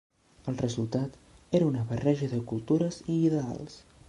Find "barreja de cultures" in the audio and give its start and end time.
1.93-3.01